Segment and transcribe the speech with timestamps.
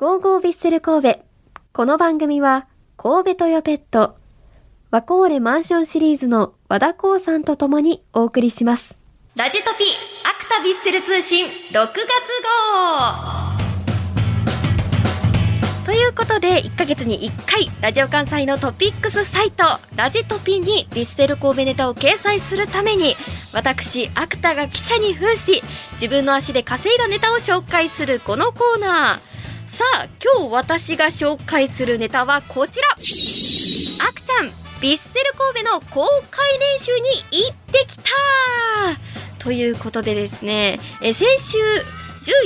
[0.00, 1.20] ゴーゴービッセル神戸。
[1.74, 2.66] この番組は、
[2.96, 4.16] 神戸トヨペット、
[4.90, 8.94] ワコーレマンションシリーズの和田光さんと共にお送りします。
[9.36, 9.84] ラジトピ、
[10.24, 12.04] アクタビッセル通信、6月号
[15.84, 19.64] ということで、1ヶ月に1回、ラジオ関西のトピックスサイト、
[19.96, 23.16] ラジトピにビッセル神戸ネタを掲載するために、
[23.52, 25.62] 私、アクタが記者に扮し、
[25.96, 29.29] 自分の足で稼いだネタを紹介するこのコーナー。
[29.80, 32.88] さあ、今日私が紹介するネタはこちら。
[32.90, 34.50] アクちゃん、
[34.82, 37.08] ビッセル神戸の公開練習に
[37.46, 38.04] 行ってきた。
[39.38, 41.56] ということでですね、え先週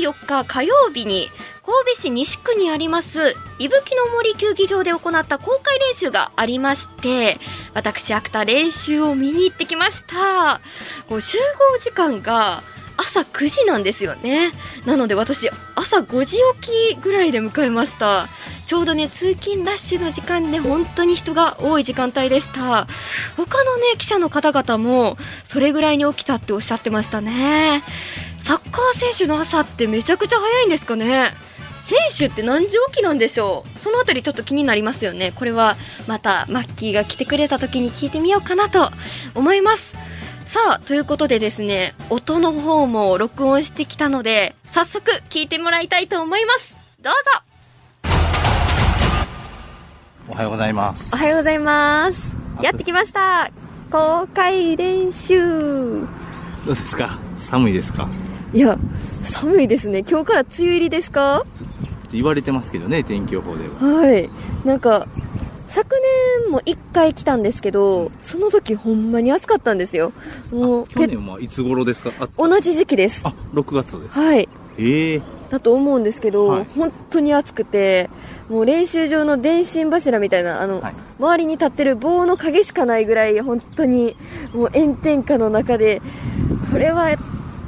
[0.05, 1.29] 14日火曜日に
[1.65, 7.39] 神戸市西区にあります伊吹の森球技場で行った公開練習がありまして
[7.73, 10.61] 私アクタ練習を見に行ってきました。
[11.09, 11.39] こう集
[11.73, 12.63] 合時間が
[12.97, 14.53] 朝9時なんですよね。
[14.87, 18.29] なので私朝5時起きぐらいで迎えました。
[18.67, 22.87] ちょうどね通勤ラッシュの時間で本当に人が多い時間帯でした。
[23.37, 27.83] 他のね記者の方々もそれぐらいに起きたっておっしゃってましたね。
[28.39, 31.35] サッカー選手の朝ってめちゃくちゃ早いんですかね。
[31.85, 33.79] 選手って何時起きなんでしょう。
[33.79, 35.33] そのあたりちょっと気になりますよね。
[35.35, 38.91] これはまたマッキーが来てくれた時に聞いてみようかなと
[39.35, 39.95] 思います。
[40.47, 46.77] さあということでですね音の方も録音してきたので早速聞いてもらいたいと思います。
[47.01, 48.11] どうぞ。
[50.29, 51.15] おはようございます。
[51.15, 51.19] お。
[51.19, 52.21] はようございます。
[52.63, 53.51] やってきました。
[53.91, 56.01] 公開練習。
[56.65, 57.19] どうですか？
[57.39, 58.09] 寒いですか？
[58.53, 58.79] いや
[59.23, 60.05] 寒いですね。
[60.09, 61.45] 今日から梅雨入りですか？
[62.13, 63.99] 言われてますけどね、天気予報では。
[63.99, 64.31] はい。
[64.65, 65.07] なんか
[65.75, 65.97] 昨
[66.45, 70.13] 年も1回来たんですけどその時ほんまに暑かったんですよ。
[70.53, 72.13] もう去年はいつ頃ですか？
[72.21, 73.23] あ同じ時期です。
[73.25, 74.17] あ、6月です。
[74.17, 74.49] はい。
[74.79, 75.23] ええ。
[75.51, 76.67] だと思うんですけど、はい。
[76.77, 78.09] 本当に暑くて
[78.49, 80.95] もう練習場の電信柱みたいなあの、はい。
[81.19, 84.17] 周りに立ってる棒の影しかないぐらい本当に
[84.55, 86.01] もう炎天下の中で
[86.71, 87.11] これは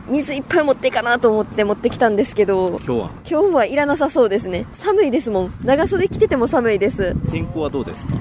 [0.09, 3.11] 水いっぱい持っていかなと思って持ってきたんですけど今日は？
[3.29, 4.67] 今日はいらなさそうですね。
[4.75, 5.55] 寒いですもん。
[5.65, 7.15] 長袖着てても寒いです。
[7.31, 8.15] 天候はどうですか？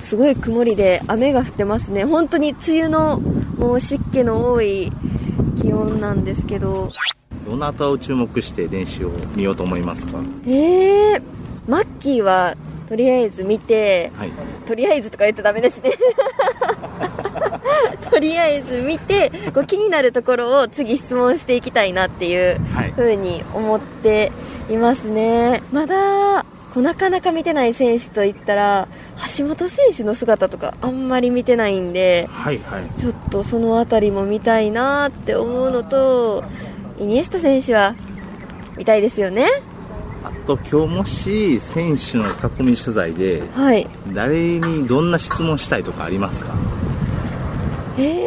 [0.00, 2.04] すごい曇りで雨が降ってますね。
[2.04, 3.18] 本当に梅雨の
[3.58, 4.92] もう湿気の多い
[5.60, 6.90] 気温なんですけど。
[7.46, 10.18] どなたを注目して練習を見ようと思いますか？
[10.46, 11.22] えー、
[11.66, 12.54] マッキーは
[12.90, 14.30] とりあえず見てはい。
[14.66, 15.92] とりあえずとか言ってダメですね
[18.10, 22.92] とりあえず見てこう気になるところを次質問していきたいなっていうはい。
[22.96, 24.32] 風に思って
[24.70, 26.44] いますねまだ
[26.74, 28.88] こうなかなか見てない選手といったら
[29.38, 33.00] 橋本選手の姿とかあんまり見てないんではいはい。
[33.00, 36.44] ちょっとその辺りも見たいなって思うのと
[36.98, 37.94] イニエスタ選手は
[38.76, 39.46] 見たいですよね
[40.24, 46.52] あと今日もし選手の囲み取材ではい誰にどんな質問したいとかありますか？
[47.98, 48.24] え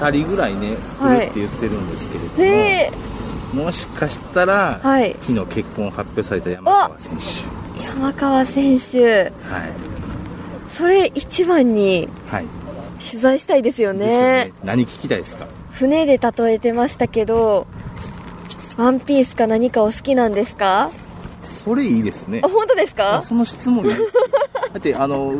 [0.00, 1.20] 2人ぐらいね来はい。
[1.26, 2.90] るって言ってるんですけれども、ー、え。
[3.54, 5.16] もしかしたら、ー、はい。
[5.22, 7.84] 昨日結婚を発表された山川選手。
[7.86, 9.04] 山川選手。
[9.22, 9.32] はい。
[10.68, 12.44] それ一番にはい。
[13.04, 14.52] 取材したいですよですよね。
[14.64, 15.46] 何聞きたいですか？
[15.72, 17.66] 船で例えてましたけど
[18.78, 20.90] ワンピースか何かお好きなんですか？
[21.46, 22.40] それいいですね。
[22.44, 23.16] あ本当ですか？
[23.18, 23.94] あその質問 だ
[24.78, 25.32] ってあの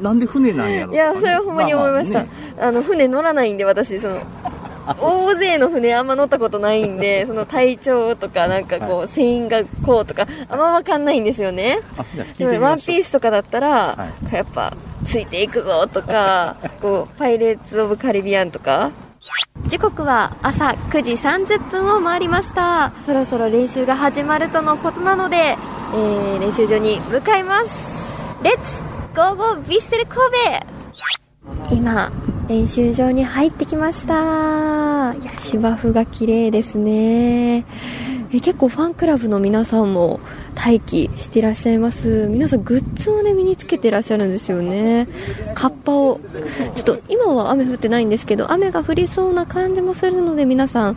[0.00, 2.24] なんで船なんやろいやそれはほんまに思いました、あ
[2.60, 4.18] あの船乗らないんで私その
[5.00, 11.78] 大勢の船あんま乗ったことないんでその体調とかなんかこう、は船員がこうとかあんま分かんないんですよね。
[12.60, 14.74] ワンピースとかだったら、はやっぱ
[15.06, 18.90] ついていくぞとかこうパイレーツ・オブ・カリビアンとか
[19.66, 22.92] 時刻は朝9時30分を回りました。
[23.06, 27.92] そろそろ練習が始まるとのことなので、えー練習場に向かいます。
[28.42, 28.60] レッツ
[29.14, 30.20] ゴーゴービッセル神
[31.70, 32.10] 戸今
[32.48, 35.14] 練習場に入ってきました。
[35.14, 37.64] いや芝生が綺麗ですね。
[38.34, 40.20] え結構ファンクラブの皆さんも
[40.54, 42.28] 待機していらっしゃいます。
[42.28, 45.08] 皆さんグッズをね身につけていらっしゃるんですよね。
[45.54, 46.20] カッパを。
[46.74, 50.96] ちょっと今は雨降ってないんですけど雨が降りそうな感じもするので皆さん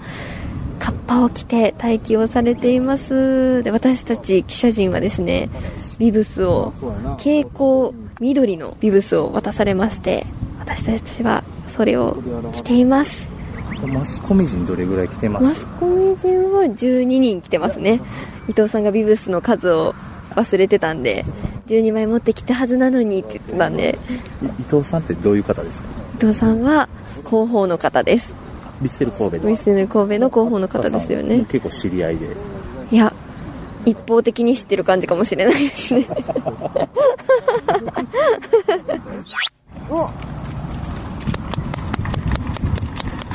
[0.80, 3.63] カッパを着て待機をされています。
[3.63, 5.50] で私たち記者陣はですね
[5.98, 6.74] ビブスを
[7.18, 10.25] 蛍光緑のビブスを渡されまして
[10.60, 12.18] 私たちはそれを
[12.54, 13.35] 着ています。
[13.88, 15.46] マスコミ陣どれぐらい来てます？
[15.46, 18.02] マスコミ陣は12人来てますね。
[18.48, 19.94] 伊藤さんがビブスの数を
[20.32, 21.26] 忘れてたんで
[21.68, 23.98] 12枚持ってきたはずなのにって言ってたんで。
[24.44, 25.88] い伊藤さんってどういう方ですか？
[26.18, 26.88] 伊藤さんは
[27.26, 28.34] 広報の方です。
[28.82, 31.46] ヴィッセル神戸ウィスヌ神戸の広報の方ですよね。
[31.50, 32.28] 結構知り合いで。
[32.92, 33.14] いや
[33.86, 36.06] 一方的に知ってる感じかもしれないですね。
[39.90, 40.10] お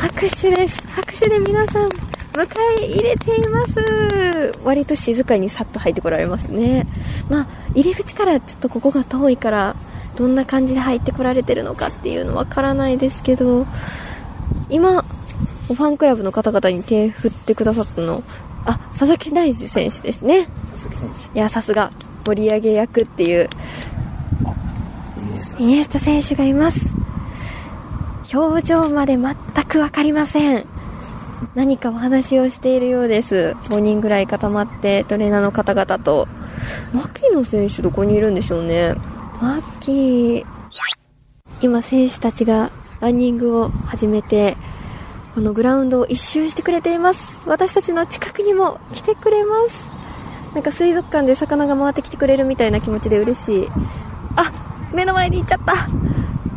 [0.00, 0.82] 拍手です。
[0.88, 2.49] 拍手で皆さん迎
[2.81, 4.58] え入れています。
[4.64, 6.87] 割と静かにさっと入ってこられますね。
[7.29, 9.76] まあ入り口からちょっとここが遠いから
[10.17, 13.67] どんな感じで入ってこられてるのかっていうのわからないですけど
[14.70, 18.23] 今ファンクラブの方々に手振ってくださったの
[18.64, 20.49] あ佐々木大地選手ですね。
[21.35, 21.93] いやさすが
[22.25, 23.49] 盛り上げ役っていう
[25.58, 26.89] イニエスタ選手がいます
[28.32, 29.34] 表情まで全
[29.66, 30.64] く分かりません。
[31.54, 33.56] 何かお話をしているようです。
[33.64, 36.28] 5人ぐらい固まってトレーナーの方々と。
[36.92, 38.94] 牧野選手どこにいるんでしょうね。
[39.40, 40.44] マッキー
[41.60, 44.56] 今選手たちがランニングを始めて
[45.34, 47.40] このグラウンドを一周してくれています。
[47.46, 49.90] 私たちの近くにも来てくれます。
[50.54, 53.68] なんか水族館で魚が回ってきてくれるみたいな気持ちで嬉しい。
[54.36, 54.52] あ
[54.94, 55.74] 目の前で行っちゃった。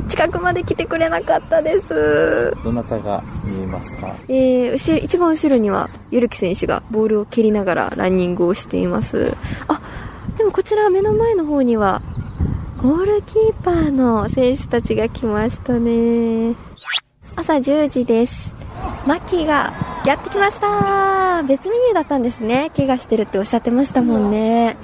[0.10, 2.56] 近くまで来てくれなかったです。
[2.64, 4.16] どなたが見えますか？
[4.28, 9.36] えー、後ろ一番後ろにはゆるき選手がボールを蹴りながらランニングをしています。
[9.68, 9.82] あ
[10.38, 12.02] でもこちら目の前の方には
[12.82, 16.56] ゴールキーパーの選手たちが来ましたね。
[17.36, 18.54] 朝10時です。
[19.08, 19.74] マッキーが
[20.06, 21.44] やってきました。
[21.44, 22.72] 別メニューだったんですね。
[22.76, 24.78] 怪我してるっておっしゃってましたもんね。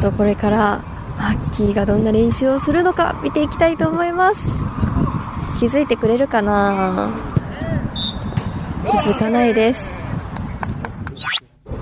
[0.00, 0.84] とこれから
[1.18, 4.48] マッキーがどんな練習をするのか見ていきたいと思います。
[5.58, 7.10] 気づいてくれるかな？
[8.82, 9.80] 気づかないです、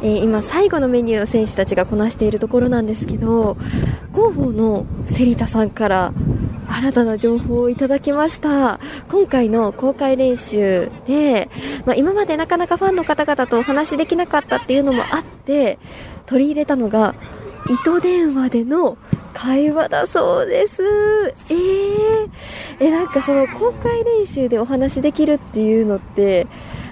[0.03, 3.57] えー、今最後のメニューを選手たちがこなしているところなんですけど
[4.13, 6.13] 広報の芹田さんから
[6.69, 8.79] 新たな情報をいただきました。
[9.11, 11.51] 今回の公開練習で、
[11.85, 15.79] まあ、今までなかなかファンの方々とお話できなかったっていうのもあって
[16.27, 17.15] 取り入れたのが
[17.69, 18.97] 糸電話での
[19.33, 20.83] 会話だそうです。
[21.49, 22.29] えー、
[22.81, 26.47] え、なんかその公開練習でお話できるっていうのって、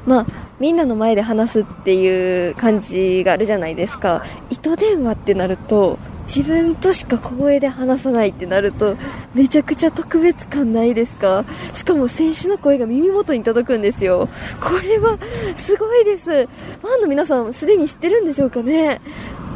[0.06, 0.26] まあ、
[0.58, 4.24] みんなの前で話すっていう感じがあるじゃないですか。
[4.50, 8.96] 糸電話ってなると、自分としか小声で話さないってなると
[9.34, 11.44] めちゃくちゃ特別感ないですか？
[11.74, 14.28] しかも選手の声が耳元に届くんですよ。
[14.60, 15.18] これは
[15.56, 16.30] すごいです。
[16.30, 19.00] ファンの皆さんすでに知ってるんでしょうかね？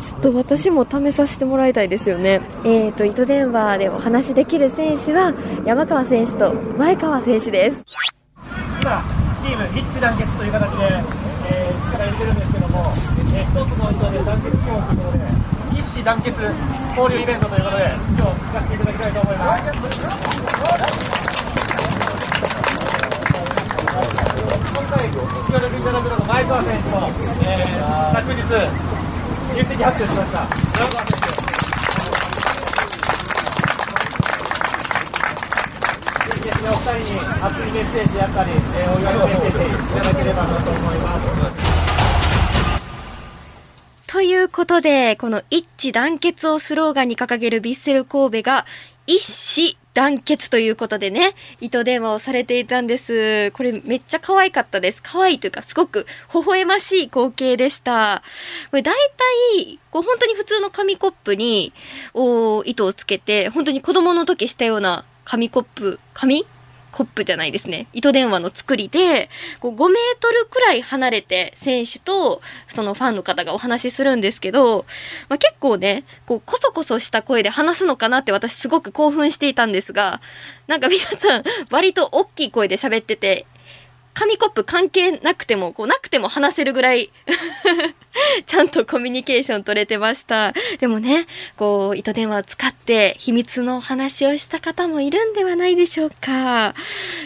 [0.05, 2.43] ちょっと私も試させてもらいたいですよね。
[2.65, 5.33] えーと、糸電話でお話できる選手は
[5.65, 7.83] 山川選手と前川選手です。
[8.83, 9.03] 今、
[9.41, 11.01] チーム一致団結という形で、
[11.49, 12.93] えー、力入れてるんですけども、
[13.33, 15.25] えー、一つの糸で団結しようということで、
[15.73, 19.73] 一致団結交流イベントということで、今日聞かせていただきたいと思います。
[24.69, 27.09] 今回、協力いただくのが前川選手と、
[27.49, 28.94] えー、昨日、
[29.55, 30.47] しました。
[36.65, 41.25] お二人に熱いメッセージやったり、えー、お祝いのメッセージいただければなと思います。
[44.07, 48.65] ということで、この一致団結をスローガンに掲げるヴィッセル神戸が、
[49.07, 53.53] 一子団結ということでね、糸電話をされていたんです。
[53.53, 55.01] これめっちゃ可愛かったです。
[55.01, 58.23] 可愛いというかすごく微笑ましい光景でした。
[58.71, 58.93] これ大
[59.55, 61.73] 体、こう本当に普通の紙コップに
[62.13, 66.45] お糸をつけて、本当に子供の時したような紙コップ、紙
[66.95, 67.89] コップじゃないですね。
[67.93, 74.87] 糸電話の作りで、こう5メートルくらい離れて選手とそのファンの方がお話しするんですけど、
[75.29, 80.21] まあ、結構ね、こうコソコソした声で話すのかなって私すごく興奮していたんですが、
[80.69, 83.47] なんか皆さん割と大きい声で喋ってて、
[84.15, 87.11] 紙コップ関係なくても、こうなくても話せるぐらい
[88.47, 90.55] ちゃんとコミュニケーション取れてました。
[90.79, 96.75] でもね、こう、糸電話を使って秘密の話をした方もいるんではないでしょうか。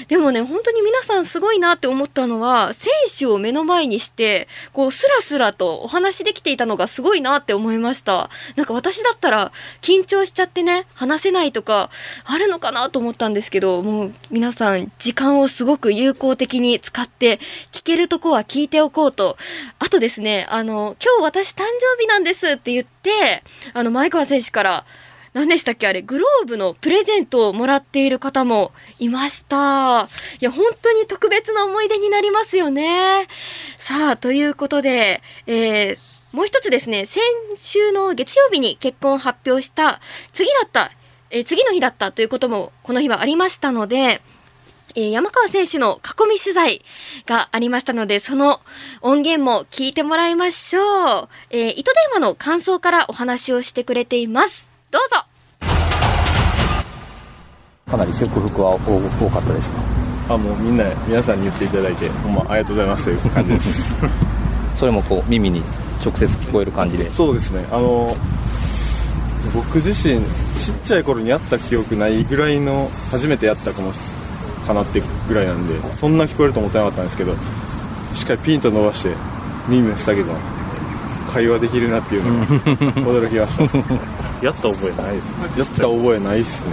[0.08, 8.30] でもね、本当に皆さんすごいなって思ったのは、選手を目の前にして、こう、スラスラとお話できていたのがすごいなって思いました。
[8.56, 9.52] なんか私だったら、
[9.82, 11.90] 緊張しちゃってね、話せないとか、
[12.24, 17.38] あるのかなと思ったんですけど、もう皆さん、時間をすごく有効的に使って
[17.72, 19.36] 聞けるとこは聞いておこうと。
[19.78, 23.42] あとですね、あの、今日私誕生日なんですって言って、
[23.72, 24.84] あの、前川選手から、
[25.34, 30.08] 何でしたっけあれ、グローブのプレゼントをもらっている方もいました。
[30.40, 33.28] いや、本当に特別な思い出になりますよね。
[33.78, 37.22] さあ、ということで、えー、もう一つですね、先
[37.56, 40.00] 週の月曜日に結婚を発表した
[40.32, 40.90] 次だった、
[41.30, 44.22] えー、次の日だったということもこの日はありましたので、
[44.94, 46.82] えー山川選手の囲み取材
[47.26, 48.60] がありましたので、その
[49.02, 50.80] 音源も聞いてもらいましょ
[51.22, 51.28] う。
[51.50, 54.68] えー糸電話の感想からお話をしてくれています。
[54.90, 55.24] どうぞ。
[57.90, 58.76] かなり祝福は多
[59.24, 59.70] 多かったです
[60.28, 60.34] か？
[60.34, 63.82] あもうみんな皆さんに言っていただいてほんまありがとうございますという感じです。
[64.76, 65.62] それもこう耳に
[66.04, 67.10] 直接聞こえる感じで。
[67.14, 67.64] そうですね。
[67.70, 68.14] あの
[69.54, 73.92] 僕自身ちっちゃい頃にやった記憶ないぐらいの初めてやったかも
[74.68, 77.32] かなってぐらいなんでそんな聞こえると思ってなかったんですけど
[78.14, 79.10] しっかりピンと伸ばして
[79.68, 80.32] 耳を下げた
[81.32, 82.46] 会話できるなっていうのが
[83.20, 83.64] 驚きました。
[84.46, 85.20] やった覚えないで
[85.52, 85.58] す。
[85.58, 86.72] やった覚えないっすね。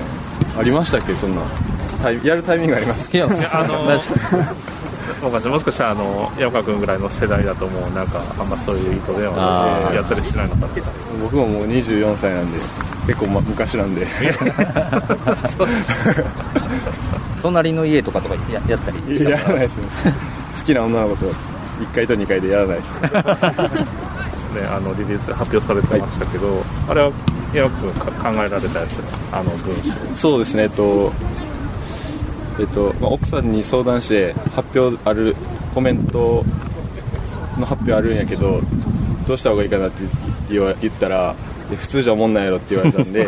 [0.58, 1.42] ありましたっけそんな。
[2.24, 3.10] やるタイミングあります？
[3.12, 10.68] いやあのもう少しあの山川君ぐらいの世代だともうなんかあんまそういう糸電あー話でやったりしないのかな。
[11.24, 12.60] 僕ももう24歳なんで
[13.08, 14.08] 結構、ま、昔なんで。
[17.42, 20.14] 隣の家とかとかややったりやらないですね。
[20.58, 21.36] 好きな女の子と1
[21.94, 22.88] 階と2階でやらないです。
[24.56, 27.12] ね、あのリリース発表されてましたけど、あれは
[27.54, 29.00] 山川君が考えられたやつ？
[29.32, 29.92] あの文章。
[30.16, 30.64] そうですね。
[30.64, 31.14] えっと
[32.58, 35.36] えっと、まあ、奥さんに相談して発表ある
[35.74, 36.44] コメント
[37.60, 38.62] の発表あるんやけど
[39.28, 40.04] どうした方がいいかなって
[40.50, 41.36] 言わ言ったら
[41.70, 43.28] いや普通じゃ思んないやろって言われたんで。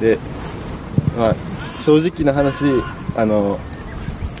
[0.00, 0.18] で、
[1.18, 1.34] まあ、
[1.84, 2.64] 正直な話
[3.16, 3.58] あの、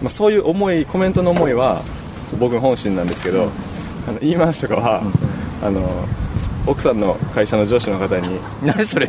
[0.02, 1.82] まあ、そういう思いコメントの思いは
[2.38, 3.50] 僕の本心なんですけど、
[4.08, 5.02] あの言い回しとかは、
[5.62, 5.80] あの
[6.66, 9.08] 奥さんの会社の上司の方に何それ？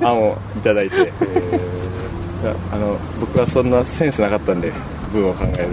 [0.00, 2.74] 案をいただいて、えー。
[2.74, 4.72] あの僕はそんなセンスなかったんで
[5.12, 5.68] 文を考える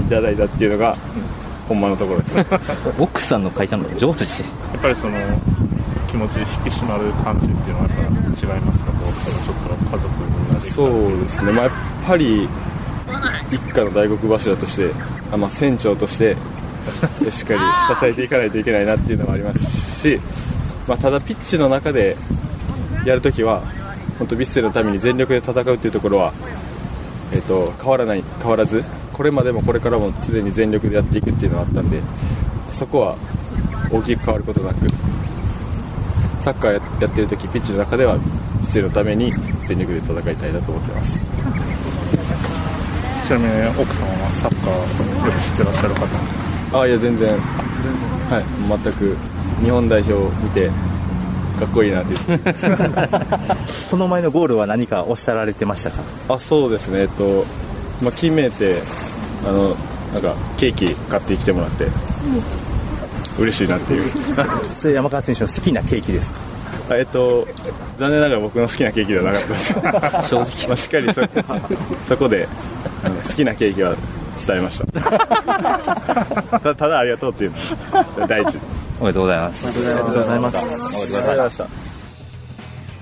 [0.00, 0.96] いただいたっていうのが、
[1.68, 2.54] ほんまのところです。
[2.98, 4.42] 奥さんの会社の上司？
[4.42, 5.16] やっぱりその
[6.08, 8.92] 気持ち引き締まる感じっていうのはやっぱ違いますか？
[8.92, 10.08] こうちょっと家族
[10.52, 11.72] ができたそうですね、まあ、やっ
[12.06, 12.48] ぱり
[13.52, 14.90] 一家の大黒柱として
[15.32, 16.36] あ、まあ、船長として
[17.30, 17.60] しっかり
[18.00, 20.20] 支えていかないといけないなっていうのもありますし、
[20.86, 22.16] まあ、ただピッチの中で
[23.04, 23.62] やるときは
[24.18, 26.32] 本当ヴィッセルのために全力で戦うっていうところは、
[27.32, 32.00] えー、と変わらない変わらずこれまでもこれからも常に全力でやっていくっていうのがあったんで
[32.72, 33.16] そこは
[33.90, 34.86] 大きく変わることなく
[36.44, 38.24] サッカーややってる時ピッチの中ではヴィ
[38.62, 39.32] ッセルのために
[39.66, 41.18] 全力で戦いたいなと思ってます。
[43.26, 44.72] ちなみに奥さんはサッカー
[45.26, 45.94] よく知ってらっしゃる
[46.72, 46.80] 方？
[46.80, 47.38] あいや全然。
[48.30, 48.44] はい。
[48.84, 49.16] 全く
[49.62, 50.70] 日本代表を見て
[51.58, 52.54] かっこいいなって言って
[53.90, 56.02] この前のゴールは何かおっしゃられてましたか？
[56.28, 57.00] あそうですね。
[57.00, 57.44] えっと、
[58.02, 58.80] まあ、金メって
[59.44, 59.74] あの
[60.12, 61.86] なんかケーキ買ってきてもらって
[63.38, 64.10] 嬉しいなっていう。
[64.74, 66.38] それ山川選手の好きなケーキですか？
[66.90, 67.46] あえっと
[67.98, 70.28] 残念ながら僕の好きなケーキではなかったです。
[70.28, 70.68] 正直。
[70.68, 71.22] まあ、しっかりそ
[72.08, 72.48] そこで
[73.28, 73.94] 好きなケーキは
[74.46, 74.86] 伝えました。
[76.60, 77.56] たただありがとうっていうの
[78.20, 78.58] が第一
[79.00, 79.66] おめでとうございます。
[79.66, 80.56] ありがとうございます。
[80.56, 81.87] ありがとうございました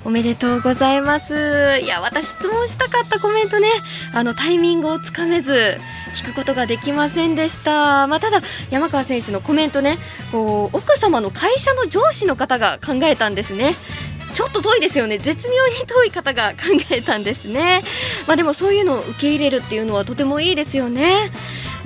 [0.06, 1.80] おめでとうございます。
[1.82, 3.66] いや、私質問したかったコメントね、
[4.14, 5.80] あの、タイミングをつかめず、
[6.14, 8.06] 聞くことができませんでした。
[8.06, 9.98] まあ、ただ、山川選手のコメントね、
[10.30, 13.75] こう、奥様の会社の上司の方が考えたんですね。
[14.32, 15.18] ちょっと遠いですよね。
[15.18, 17.82] 絶妙に遠い方が考えたんですね。
[18.28, 21.32] まあでもそういうのを受け入れるっていうのはとてもいいですよね。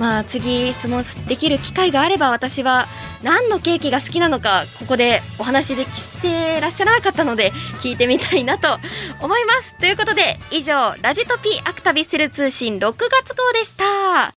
[0.01, 2.87] まあ次質問できる機会があれば私は
[3.21, 7.51] 何のケーキが好きなのかここでお話できしてらっしゃらなかったので
[7.83, 8.67] 聞いてみたいなと
[9.21, 9.77] 思います。
[9.77, 14.33] ということで以上ラジトピアクタビッセル通信6月号でした。